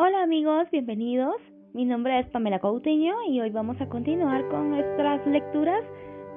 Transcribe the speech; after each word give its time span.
Hola 0.00 0.22
amigos, 0.22 0.70
bienvenidos. 0.70 1.34
Mi 1.74 1.84
nombre 1.84 2.20
es 2.20 2.26
Pamela 2.28 2.60
Coutinho 2.60 3.16
y 3.26 3.40
hoy 3.40 3.50
vamos 3.50 3.80
a 3.80 3.88
continuar 3.88 4.46
con 4.46 4.70
nuestras 4.70 5.26
lecturas 5.26 5.82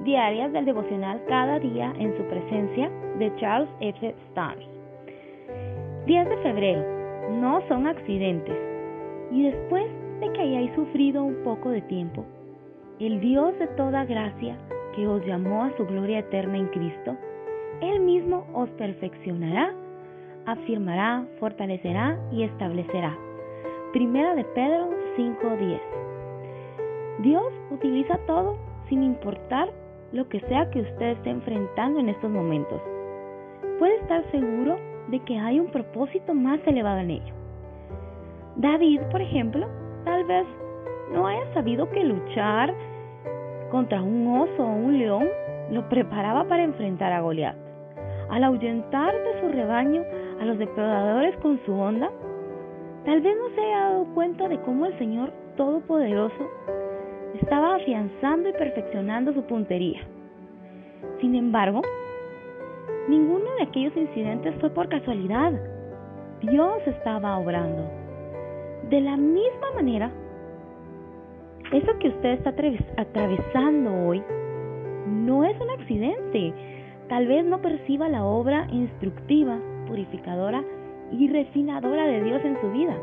diarias 0.04 0.52
del 0.52 0.66
devocional 0.66 1.24
Cada 1.28 1.60
día 1.60 1.94
en 2.00 2.18
su 2.18 2.24
presencia 2.24 2.90
de 3.20 3.32
Charles 3.36 3.70
F. 3.80 4.16
Stars. 4.30 4.66
Días 6.08 6.28
de 6.28 6.38
febrero 6.38 6.84
no 7.40 7.62
son 7.68 7.86
accidentes 7.86 8.58
y 9.30 9.44
después 9.44 9.86
de 10.22 10.34
que 10.34 10.42
hayáis 10.42 10.74
sufrido 10.74 11.24
un 11.24 11.44
poco 11.44 11.70
de 11.70 11.82
tiempo, 11.82 12.26
el 13.00 13.22
Dios 13.22 13.60
de 13.60 13.68
toda 13.78 14.06
gracia 14.06 14.58
que 14.96 15.06
os 15.06 15.24
llamó 15.24 15.66
a 15.66 15.78
su 15.78 15.86
gloria 15.86 16.18
eterna 16.18 16.58
en 16.58 16.68
Cristo, 16.70 17.16
Él 17.80 18.00
mismo 18.00 18.44
os 18.56 18.72
perfeccionará, 18.72 19.72
afirmará, 20.48 21.28
fortalecerá 21.40 22.18
y 22.32 22.42
establecerá. 22.42 23.16
Primera 23.94 24.36
de 24.36 24.46
Pedro 24.46 24.88
5:10. 25.18 25.82
Dios 27.20 27.52
utiliza 27.72 28.18
todo 28.26 28.56
sin 28.88 29.04
importar 29.04 29.68
lo 30.14 30.30
que 30.30 30.40
sea 30.42 30.70
que 30.70 30.80
usted 30.80 31.08
esté 31.08 31.30
enfrentando 31.30 32.00
en 32.00 32.08
estos 32.08 32.32
momentos. 32.32 32.82
Puede 33.80 33.98
estar 33.98 34.24
seguro 34.32 34.78
de 35.10 35.20
que 35.20 35.38
hay 35.38 35.60
un 35.60 35.68
propósito 35.72 36.34
más 36.34 36.62
elevado 36.66 37.00
en 37.00 37.12
ello. 37.12 37.34
David, 38.56 39.02
por 39.12 39.22
ejemplo, 39.22 39.68
tal 40.06 40.24
vez 40.24 40.46
no 41.12 41.28
haya 41.28 41.54
sabido 41.54 41.90
que 41.90 42.06
luchar 42.06 42.74
contra 43.72 44.02
un 44.02 44.26
oso 44.38 44.64
o 44.64 44.74
un 44.74 45.00
león 45.00 45.28
lo 45.70 45.90
preparaba 45.90 46.46
para 46.46 46.64
enfrentar 46.64 47.12
a 47.12 47.20
Goliat. 47.20 47.58
Al 48.30 48.46
ahuyentar 48.46 49.14
de 49.14 49.42
su 49.42 49.50
rebaño 49.50 50.02
a 50.40 50.46
los 50.46 50.58
depredadores 50.58 51.36
con 51.38 51.60
su 51.66 51.74
onda, 51.74 52.10
Tal 53.06 53.20
vez 53.22 53.36
no 53.36 53.50
se 53.56 53.62
haya 53.62 53.80
dado 53.80 54.06
cuenta 54.14 54.48
de 54.48 54.62
cómo 54.62 54.86
el 54.86 54.98
Señor 55.00 55.34
Todopoderoso 55.58 56.50
estaba 57.42 57.76
afianzando 57.76 58.50
y 58.50 58.54
perfeccionando 58.54 59.34
su 59.34 59.42
puntería. 59.44 60.02
Sin 61.20 61.34
embargo, 61.34 61.82
ninguno 63.08 63.46
de 63.58 63.64
aquellos 63.64 63.98
incidentes 63.98 64.54
fue 64.60 64.70
por 64.70 64.88
casualidad. 64.88 65.52
Dios 66.42 66.78
estaba 66.86 67.40
obrando. 67.40 67.90
De 68.92 69.02
la 69.02 69.18
misma 69.18 69.72
manera, 69.74 70.12
eso 71.72 71.98
que 72.00 72.10
usted 72.10 72.34
está 72.34 72.54
atravesando 72.98 74.08
hoy 74.08 74.22
no 75.08 75.44
es 75.44 75.60
un 75.60 75.72
accidente. 75.72 76.54
Tal 77.10 77.28
vez 77.28 77.46
no 77.46 77.62
perciba 77.62 78.10
la 78.10 78.24
obra 78.24 78.68
instructiva, 78.72 79.58
purificadora 79.88 80.64
y 81.12 81.28
refinadora 81.28 82.06
de 82.08 82.24
Dios 82.24 82.42
en 82.44 82.60
su 82.62 82.72
vida. 82.72 82.96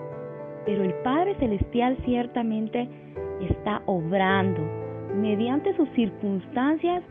Pero 0.65 0.83
el 0.85 0.95
Padre 1.03 1.35
Celestial 1.37 1.97
ciertamente 2.05 2.89
está 3.41 3.83
obrando 3.87 4.61
mediante 5.15 5.75
sus 5.77 5.89
circunstancias 5.91 7.03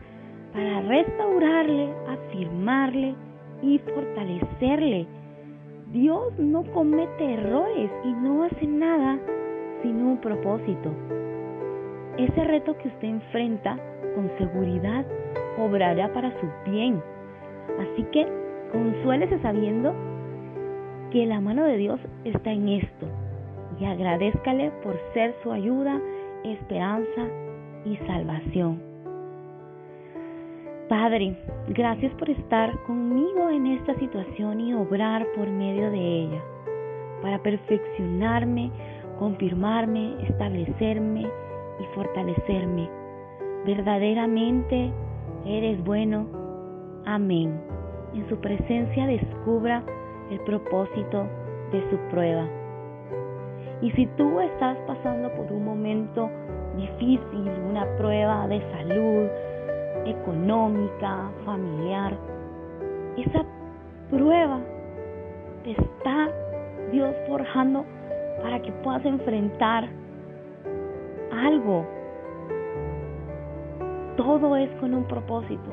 para 0.52 0.80
restaurarle, 0.82 1.92
afirmarle 2.08 3.14
y 3.62 3.78
fortalecerle. 3.78 5.06
Dios 5.92 6.38
no 6.38 6.64
comete 6.72 7.34
errores 7.34 7.90
y 8.04 8.12
no 8.12 8.44
hace 8.44 8.66
nada 8.66 9.18
sin 9.82 10.02
un 10.02 10.18
propósito. 10.18 10.90
Ese 12.16 12.44
reto 12.44 12.76
que 12.78 12.88
usted 12.88 13.08
enfrenta 13.08 13.78
con 14.14 14.30
seguridad 14.38 15.06
obrará 15.58 16.12
para 16.12 16.30
su 16.40 16.70
bien. 16.70 17.02
Así 17.78 18.02
que 18.12 18.26
consuélese 18.72 19.38
sabiendo 19.40 19.94
que 21.10 21.26
la 21.26 21.40
mano 21.40 21.64
de 21.64 21.76
Dios 21.76 22.00
está 22.24 22.52
en 22.52 22.68
esto 22.68 23.06
y 23.80 23.84
agradezcale 23.84 24.70
por 24.82 24.98
ser 25.14 25.34
su 25.42 25.52
ayuda, 25.52 26.00
esperanza 26.44 27.26
y 27.84 27.96
salvación. 28.06 28.80
Padre, 30.88 31.36
gracias 31.68 32.12
por 32.14 32.30
estar 32.30 32.82
conmigo 32.84 33.50
en 33.50 33.66
esta 33.66 33.94
situación 33.98 34.60
y 34.60 34.74
obrar 34.74 35.26
por 35.36 35.48
medio 35.48 35.90
de 35.90 35.98
ella, 35.98 36.42
para 37.20 37.38
perfeccionarme, 37.42 38.70
confirmarme, 39.18 40.14
establecerme 40.26 41.22
y 41.22 41.94
fortalecerme. 41.94 42.88
Verdaderamente 43.66 44.90
eres 45.44 45.82
bueno. 45.84 46.26
Amén. 47.04 47.60
En 48.14 48.26
su 48.28 48.36
presencia 48.40 49.06
descubra 49.06 49.84
el 50.30 50.40
propósito 50.40 51.26
de 51.72 51.90
su 51.90 51.96
prueba. 52.10 52.46
Y 53.80 53.90
si 53.92 54.06
tú 54.16 54.40
estás 54.40 54.76
pasando 54.86 55.30
por 55.34 55.52
un 55.52 55.64
momento 55.64 56.28
difícil, 56.76 57.50
una 57.68 57.86
prueba 57.96 58.46
de 58.48 58.60
salud, 58.72 59.28
económica, 60.04 61.30
familiar, 61.44 62.16
esa 63.16 63.44
prueba 64.10 64.60
te 65.64 65.72
está 65.72 66.28
Dios 66.92 67.14
forjando 67.28 67.84
para 68.42 68.60
que 68.60 68.72
puedas 68.72 69.04
enfrentar 69.04 69.88
algo. 71.32 71.84
Todo 74.16 74.56
es 74.56 74.70
con 74.80 74.94
un 74.94 75.04
propósito. 75.04 75.70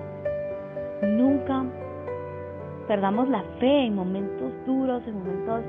Nunca 1.02 1.66
perdamos 2.88 3.30
la 3.30 3.44
fe 3.60 3.86
en 3.86 3.96
momentos 3.96 4.54
duros, 4.66 5.02
en 5.08 5.20
momentos 5.20 5.62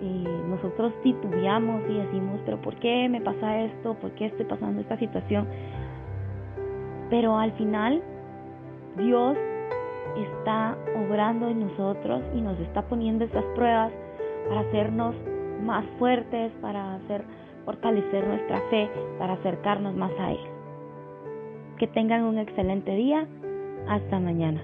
eh, 0.00 0.42
nosotros 0.48 0.92
titubeamos 1.02 1.82
y 1.88 1.94
decimos, 1.94 2.40
pero 2.44 2.60
¿por 2.60 2.76
qué 2.76 3.08
me 3.08 3.20
pasa 3.20 3.60
esto? 3.60 3.94
¿Por 3.94 4.12
qué 4.12 4.26
estoy 4.26 4.46
pasando 4.46 4.80
esta 4.80 4.96
situación? 4.98 5.46
Pero 7.10 7.36
al 7.38 7.52
final 7.52 8.02
Dios 8.96 9.36
está 10.16 10.76
obrando 10.96 11.48
en 11.48 11.60
nosotros 11.60 12.22
y 12.34 12.40
nos 12.40 12.58
está 12.60 12.82
poniendo 12.82 13.24
estas 13.24 13.44
pruebas 13.54 13.92
para 14.48 14.60
hacernos 14.60 15.14
más 15.62 15.84
fuertes, 15.98 16.52
para 16.60 16.94
hacer 16.94 17.24
fortalecer 17.64 18.26
nuestra 18.26 18.60
fe, 18.70 18.88
para 19.18 19.34
acercarnos 19.34 19.94
más 19.94 20.12
a 20.18 20.32
Él. 20.32 20.40
Que 21.76 21.86
tengan 21.86 22.24
un 22.24 22.38
excelente 22.38 22.92
día. 22.92 23.26
Hasta 23.86 24.18
mañana. 24.18 24.60